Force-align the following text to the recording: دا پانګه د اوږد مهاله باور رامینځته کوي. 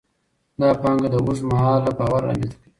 دا 0.59 0.69
پانګه 0.81 1.07
د 1.11 1.15
اوږد 1.19 1.47
مهاله 1.51 1.91
باور 1.99 2.21
رامینځته 2.27 2.55
کوي. 2.59 2.67